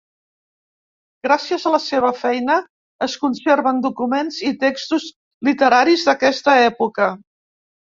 Gràcies 1.27 1.65
a 1.69 1.73
la 1.75 1.79
seva 1.83 2.09
feina 2.21 2.55
es 3.09 3.19
conserven 3.27 3.83
documents 3.85 4.41
i 4.49 4.55
textos 4.65 5.07
literaris 5.51 6.09
d'aquesta 6.11 6.59
època. 6.73 7.13